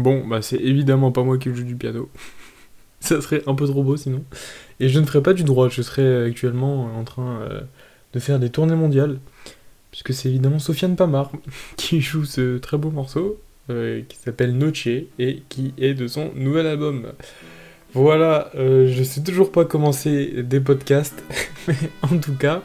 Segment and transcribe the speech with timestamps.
[0.00, 2.08] Bon, bah c'est évidemment pas moi qui joue du piano.
[3.00, 4.24] Ça serait un peu trop beau sinon.
[4.78, 7.60] Et je ne ferais pas du droit, je serais actuellement en train euh,
[8.14, 9.18] de faire des tournées mondiales.
[9.90, 11.30] Puisque c'est évidemment Sofiane Pamar
[11.76, 13.38] qui joue ce très beau morceau
[13.68, 17.12] euh, qui s'appelle Noche et qui est de son nouvel album.
[17.92, 21.24] Voilà, euh, je sais toujours pas commencer des podcasts,
[21.68, 22.62] mais en tout cas,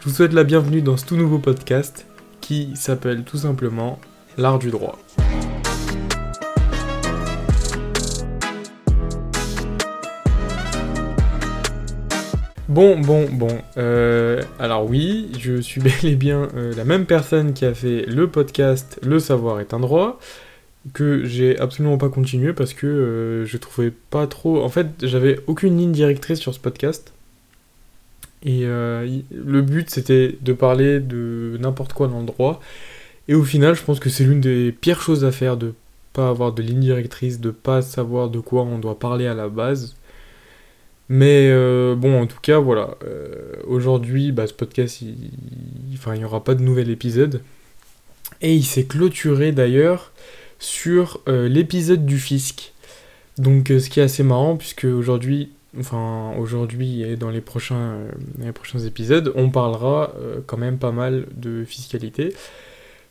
[0.00, 2.06] je vous souhaite la bienvenue dans ce tout nouveau podcast
[2.40, 3.98] qui s'appelle tout simplement
[4.36, 4.98] L'art du droit.
[12.70, 13.48] Bon, bon, bon.
[13.78, 18.06] Euh, alors oui, je suis bel et bien euh, la même personne qui a fait
[18.06, 20.20] le podcast Le savoir est un droit,
[20.94, 24.62] que j'ai absolument pas continué parce que euh, je trouvais pas trop...
[24.62, 27.12] En fait, j'avais aucune ligne directrice sur ce podcast.
[28.44, 32.60] Et le but, c'était de parler de n'importe quoi dans le droit.
[33.28, 35.74] Et au final, je pense que c'est l'une des pires choses à faire de
[36.12, 39.48] pas avoir de ligne directrice, de pas savoir de quoi on doit parler à la
[39.48, 39.96] base.
[41.10, 42.96] Mais euh, bon, en tout cas, voilà.
[43.04, 45.32] Euh, aujourd'hui, bah, ce podcast, il
[46.14, 47.42] n'y aura pas de nouvel épisode.
[48.40, 50.12] Et il s'est clôturé d'ailleurs
[50.60, 52.72] sur euh, l'épisode du fisc.
[53.38, 55.50] Donc, ce qui est assez marrant, puisque aujourd'hui,
[55.80, 57.96] enfin, aujourd'hui et dans les prochains,
[58.38, 60.14] les prochains épisodes, on parlera
[60.46, 62.34] quand même pas mal de fiscalité.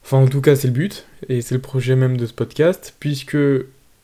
[0.06, 2.96] Enfin, en tout cas, c'est le but, et c'est le projet même de ce podcast,
[3.00, 3.38] puisque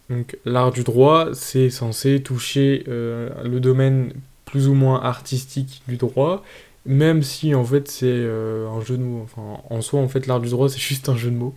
[0.10, 4.14] donc l'art du droit, c'est censé toucher euh, le domaine
[4.46, 6.44] plus ou moins artistique du droit,
[6.86, 9.22] même si en fait c'est euh, un jeu de mots.
[9.24, 11.56] Enfin, en soi, en fait, l'art du droit, c'est juste un jeu de mots.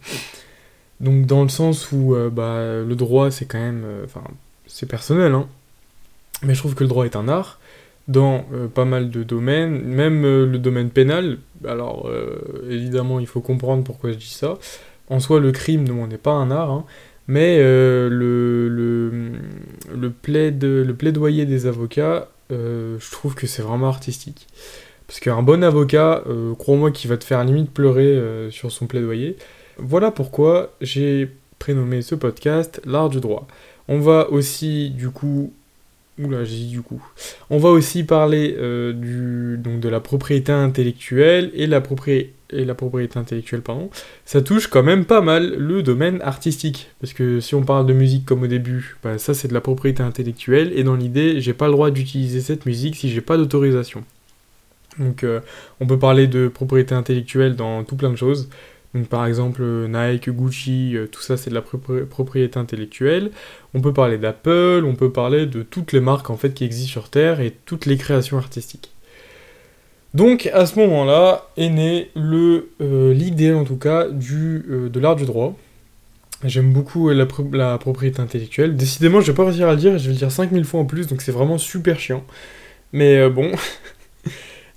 [1.00, 3.84] Donc dans le sens où euh, bah, le droit, c'est quand même...
[4.04, 4.22] Enfin,
[4.66, 5.46] c'est personnel, hein.
[6.42, 7.58] Mais je trouve que le droit est un art
[8.06, 11.38] dans pas mal de domaines, même le domaine pénal.
[11.66, 12.08] Alors,
[12.70, 14.56] évidemment, il faut comprendre pourquoi je dis ça.
[15.10, 16.84] En soi, le crime, n'est pas un art, hein,
[17.28, 19.32] mais euh, le, le,
[19.94, 24.48] le, plaid, le plaidoyer des avocats, euh, je trouve que c'est vraiment artistique.
[25.06, 29.36] Parce qu'un bon avocat, euh, crois-moi qu'il va te faire limite pleurer sur son plaidoyer.
[29.76, 33.46] Voilà pourquoi j'ai prénommé ce podcast L'art du droit.
[33.88, 35.52] On va aussi, du coup,
[36.18, 37.02] Oula, j'ai dit du coup.
[37.50, 43.18] On va aussi parler donc de la propriété intellectuelle et la propriété et la propriété
[43.18, 43.90] intellectuelle, pardon,
[44.24, 46.90] ça touche quand même pas mal le domaine artistique.
[47.00, 49.60] Parce que si on parle de musique comme au début, bah, ça c'est de la
[49.60, 53.36] propriété intellectuelle, et dans l'idée, j'ai pas le droit d'utiliser cette musique si j'ai pas
[53.36, 54.04] d'autorisation.
[54.98, 55.40] Donc euh,
[55.80, 58.48] on peut parler de propriété intellectuelle dans tout plein de choses.
[58.94, 63.30] Donc par exemple Nike, Gucci, euh, tout ça c'est de la propriété intellectuelle.
[63.74, 66.90] On peut parler d'Apple, on peut parler de toutes les marques en fait qui existent
[66.92, 68.92] sur Terre et toutes les créations artistiques.
[70.14, 75.00] Donc à ce moment-là est né le euh, l'idée en tout cas du, euh, de
[75.00, 75.56] l'art du droit.
[76.44, 77.26] J'aime beaucoup la,
[77.78, 78.76] propriété intellectuelle.
[78.76, 80.84] Décidément, je vais pas réussir à le dire, je vais le dire 5000 fois en
[80.84, 82.24] plus, donc c'est vraiment super chiant.
[82.92, 83.50] Mais euh, bon.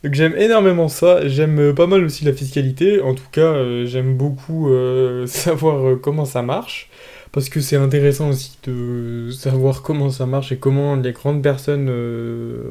[0.03, 1.27] donc j'aime énormément ça.
[1.27, 3.01] J'aime pas mal aussi la fiscalité.
[3.01, 4.69] En tout cas, j'aime beaucoup
[5.27, 6.89] savoir comment ça marche.
[7.31, 11.89] Parce que c'est intéressant aussi de savoir comment ça marche et comment les grandes personnes,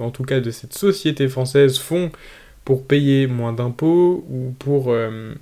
[0.00, 2.10] en tout cas de cette société française, font
[2.64, 5.34] pour payer moins d'impôts ou pour euh,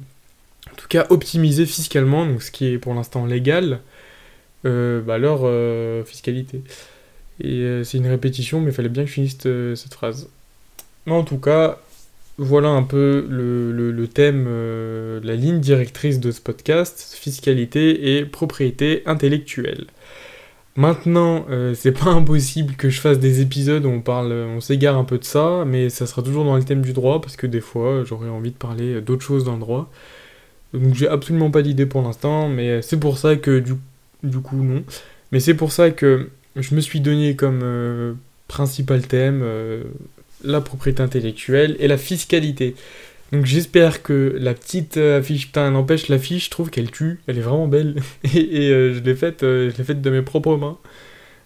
[0.71, 3.81] en tout cas optimiser fiscalement, donc ce qui est pour l'instant légal,
[4.65, 6.63] euh, bah, leur euh, fiscalité.
[7.41, 10.29] Et c'est une répétition, mais il fallait bien que je finisse cette phrase.
[11.11, 11.79] En tout cas,
[12.39, 14.49] voilà un peu le, thème,
[15.23, 19.87] la ligne directrice de ce podcast, fiscalité et propriété intellectuelle.
[20.79, 24.97] Maintenant, euh, c'est pas impossible que je fasse des épisodes où on parle, on s'égare
[24.97, 27.49] un peu de ça, mais ça sera toujours dans le thème du droit parce que
[27.49, 29.91] des fois j'aurais envie de parler d'autres choses dans le droit.
[30.75, 33.75] Donc j'ai absolument pas d'idée pour l'instant, mais c'est pour ça que du,
[34.23, 34.85] du, coup non.
[35.33, 38.15] Mais c'est pour ça que je me suis donné comme euh,
[38.47, 39.83] principal thème euh,
[40.45, 42.75] la propriété intellectuelle et la fiscalité.
[43.33, 47.37] Donc j'espère que la petite euh, affiche, putain, n'empêche l'affiche, je trouve qu'elle tue, elle
[47.37, 47.97] est vraiment belle.
[48.25, 50.79] et, euh, je l'ai faite, euh, je l'ai faite de mes propres mains.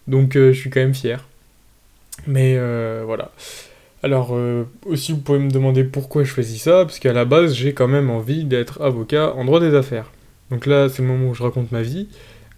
[0.07, 1.25] Donc je suis quand même fier.
[2.27, 2.57] Mais
[3.05, 3.31] voilà.
[4.03, 4.37] Alors
[4.85, 7.87] aussi vous pouvez me demander pourquoi je choisis ça, parce qu'à la base j'ai quand
[7.87, 10.11] même envie d'être avocat en droit des affaires.
[10.51, 12.09] Donc là c'est le moment où je raconte ma vie.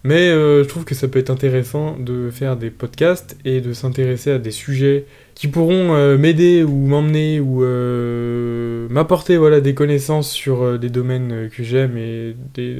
[0.06, 4.30] Mais je trouve que ça peut être intéressant de faire des podcasts et de s'intéresser
[4.30, 5.04] à des sujets
[5.36, 10.88] qui pourront euh, m'aider ou m'emmener ou euh, m'apporter voilà, des connaissances sur euh, des
[10.88, 12.34] domaines que j'aime et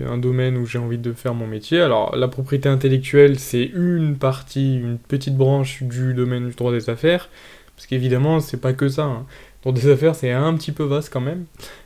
[0.08, 1.82] un domaine où j'ai envie de faire mon métier.
[1.82, 6.88] Alors la propriété intellectuelle c'est une partie, une petite branche du domaine du droit des
[6.88, 7.28] affaires,
[7.76, 9.04] parce qu'évidemment c'est pas que ça.
[9.04, 9.26] Hein.
[9.58, 11.44] Le droit des affaires c'est un petit peu vaste quand même.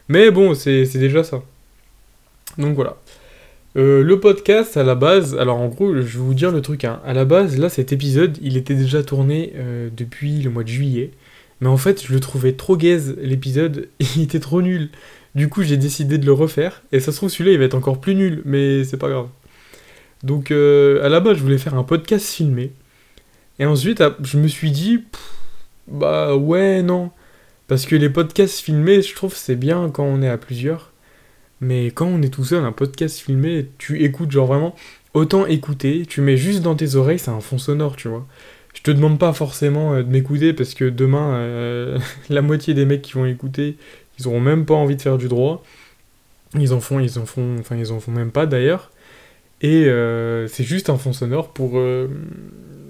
[0.09, 1.43] Mais bon, c'est déjà ça.
[2.59, 2.97] Donc voilà.
[3.77, 6.85] Euh, le podcast, à la base, alors en gros, je vais vous dire le truc,
[6.85, 7.01] hein.
[7.05, 10.69] à la base, là, cet épisode, il était déjà tourné euh, depuis le mois de
[10.69, 11.13] juillet,
[11.61, 14.91] mais en fait, je le trouvais trop gaze, l'épisode, il était trop nul.
[15.37, 17.77] Du coup, j'ai décidé de le refaire, et ça se trouve, celui-là, il va être
[17.77, 19.29] encore plus nul, mais c'est pas grave.
[20.25, 22.73] Donc, euh, à la base, je voulais faire un podcast filmé,
[23.61, 25.05] et ensuite, je me suis dit,
[25.87, 27.13] bah ouais, non,
[27.69, 30.90] parce que les podcasts filmés, je trouve, c'est bien quand on est à plusieurs.
[31.61, 34.75] Mais quand on est tout seul, un podcast filmé, tu écoutes genre vraiment
[35.15, 38.27] autant écouter, tu mets juste dans tes oreilles, c'est un fond sonore, tu vois.
[38.75, 41.99] Je te demande pas forcément euh, de m'écouter parce que demain, euh,
[42.29, 43.77] la moitié des mecs qui vont écouter,
[44.19, 45.63] ils auront même pas envie de faire du droit.
[46.59, 48.91] Ils en font, ils en font, enfin ils en font même pas d'ailleurs.
[49.63, 51.81] Et euh, c'est juste un fond sonore pour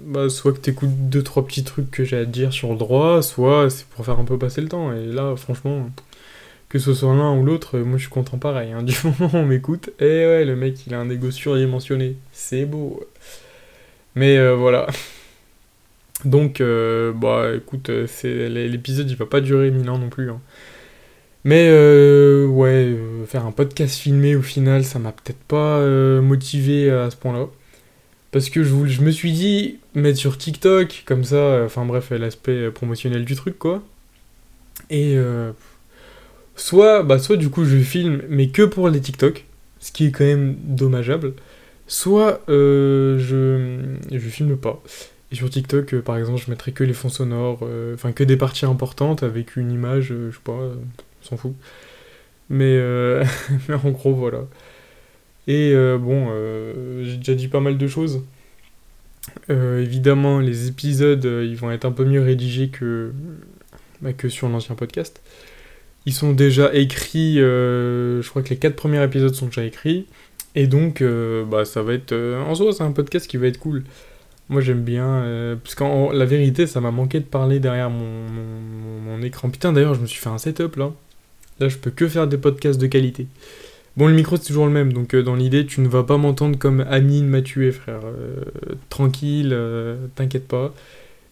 [0.05, 3.21] bah, soit que t'écoutes deux trois petits trucs que j'ai à dire sur le droit,
[3.21, 4.93] soit c'est pour faire un peu passer le temps.
[4.93, 5.89] Et là, franchement,
[6.71, 8.71] que ce soit l'un ou l'autre, moi je suis content pareil.
[8.71, 8.81] Hein.
[8.83, 12.15] Du moment où on m'écoute, et eh ouais, le mec il a un égo surdimensionné.
[12.31, 13.03] C'est beau.
[14.15, 14.87] Mais euh, voilà.
[16.25, 18.07] Donc, euh, bah écoute, euh,
[18.69, 20.29] l'épisode il va pas durer mille ans non plus.
[20.31, 20.39] Hein.
[21.43, 21.69] Mais
[22.45, 22.95] ouais,
[23.27, 25.81] faire un podcast filmé au final, ça m'a peut-être pas
[26.21, 27.47] motivé à ce point-là.
[28.31, 32.69] Parce que je, je, me suis dit, mettre sur TikTok, comme ça, enfin bref, l'aspect
[32.71, 33.83] promotionnel du truc quoi.
[34.91, 35.17] Et
[36.61, 39.45] soit, bah, soit du coup je filme, mais que pour les TikTok,
[39.79, 41.33] ce qui est quand même dommageable,
[41.87, 44.81] soit euh, je, je filme pas.
[45.31, 48.23] Et sur TikTok, euh, par exemple, je mettrai que les fonds sonores, euh, enfin que
[48.23, 51.53] des parties importantes avec une image, je sais pas, on s'en fout.
[52.49, 52.77] Mais,
[53.67, 54.45] mais en gros, voilà.
[55.47, 56.29] Et bon,
[57.03, 58.23] j'ai déjà dit pas mal de choses.
[59.49, 63.13] évidemment, les épisodes, ils vont être un peu mieux rédigés que,
[64.01, 65.21] bah, que sur l'ancien podcast.
[66.05, 70.07] Ils sont déjà écrits, euh, je crois que les quatre premiers épisodes sont déjà écrits.
[70.55, 72.11] Et donc, euh, bah, ça va être.
[72.11, 73.83] Euh, en soi, c'est un podcast qui va être cool.
[74.49, 75.23] Moi, j'aime bien.
[75.63, 78.27] parce qu'en la vérité, ça m'a manqué de parler derrière mon,
[79.05, 79.49] mon, écran.
[79.49, 80.91] Putain, d'ailleurs, je me suis fait un setup là.
[81.59, 83.27] Là, je peux que faire des podcasts de qualité.
[83.95, 84.91] Bon, le micro, c'est toujours le même.
[84.91, 88.01] Donc, dans l'idée, tu ne vas pas m'entendre comme Amine m'a tué, frère.
[88.89, 89.57] tranquille,
[90.15, 90.73] t'inquiète pas.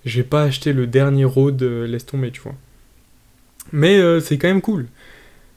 [0.05, 2.55] J'ai pas acheté le dernier Rode, laisse tomber, tu vois.
[3.71, 4.87] Mais euh, c'est quand même cool.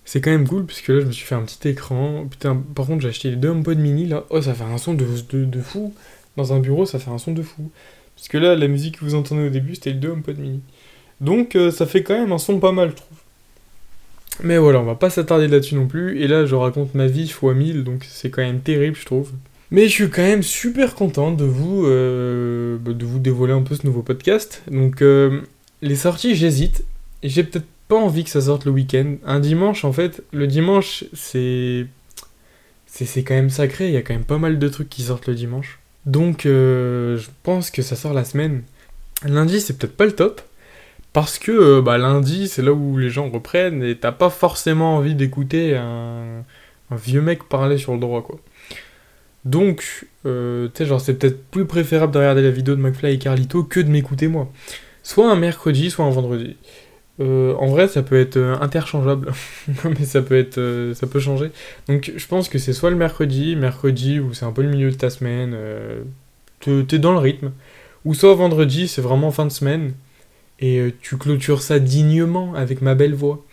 [0.05, 2.27] C'est quand même cool, puisque là, je me suis fait un petit écran.
[2.29, 4.25] Putain, par contre, j'ai acheté les deux HomePod mini, là.
[4.31, 5.95] Oh, ça fait un son de, de, fou.
[6.37, 7.71] Dans un bureau, ça fait un son de fou.
[8.17, 10.61] Puisque là, la musique que vous entendez au début, c'était les deux HomePod mini.
[11.21, 13.19] Donc, euh, ça fait quand même un son pas mal, je trouve.
[14.43, 16.21] Mais voilà, on va pas s'attarder là-dessus non plus.
[16.21, 19.31] Et là, je raconte ma vie fois 1000, donc c'est quand même terrible, je trouve.
[19.71, 23.63] Mais je suis quand même super content de vous, euh, bah, de vous dévoiler un
[23.63, 24.63] peu ce nouveau podcast.
[24.71, 25.03] Donc,
[25.83, 26.85] les sorties, j'hésite.
[27.23, 27.67] J'ai peut-être
[27.97, 29.17] envie que ça sorte le week-end.
[29.25, 31.87] Un dimanche, en fait, le dimanche, c'est.
[32.87, 35.27] C'est quand même sacré, il y a quand même pas mal de trucs qui sortent
[35.27, 35.81] le dimanche.
[36.05, 38.65] Donc, euh, je pense que ça sort la semaine.
[39.25, 40.43] Lundi, c'est peut-être pas le top.
[41.13, 44.97] Parce que euh, bah, lundi, c'est là où les gens reprennent et t'as pas forcément
[44.97, 46.45] envie d'écouter un,
[46.91, 48.39] vieux mec parler sur le droit, quoi.
[49.45, 53.15] Donc, euh, tu sais, genre, c'est peut-être plus préférable de regarder la vidéo de McFly
[53.15, 54.51] et Carlito que de m'écouter moi.
[55.03, 56.57] Soit un mercredi, soit un vendredi.
[57.21, 59.33] Euh, en vrai, ça peut être euh, interchangeable,
[59.85, 61.51] mais ça peut être, euh, ça peut changer.
[61.89, 64.91] Donc, je pense que c'est soit le mercredi, mercredi où c'est un peu le milieu
[64.91, 65.57] de ta semaine,
[66.61, 67.53] t'es dans le rythme,
[68.05, 69.95] ou soit vendredi, c'est vraiment fin de semaine
[70.61, 73.45] et tu clôtures ça dignement avec ma belle voix.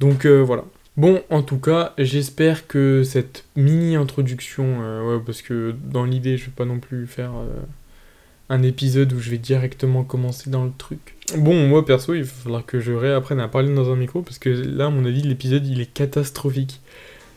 [0.00, 0.64] Donc voilà.
[0.96, 6.52] Bon, en tout cas, j'espère que cette mini introduction, parce que dans l'idée, je vais
[6.56, 7.32] pas non plus faire
[8.48, 11.16] un épisode où je vais directement commencer dans le truc.
[11.36, 14.38] Bon, moi perso, il va falloir que je réapprenne à parler dans un micro parce
[14.38, 16.80] que là, à mon avis, l'épisode il est catastrophique.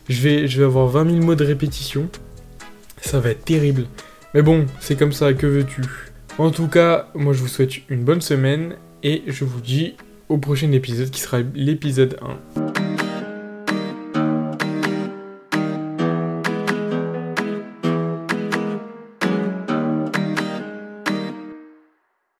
[0.09, 2.09] Je vais, je vais avoir 20 000 mots de répétition.
[3.01, 3.85] Ça va être terrible.
[4.33, 5.81] Mais bon, c'est comme ça, que veux-tu?
[6.37, 9.95] En tout cas, moi je vous souhaite une bonne semaine et je vous dis
[10.29, 12.17] au prochain épisode qui sera l'épisode
[12.55, 12.80] 1.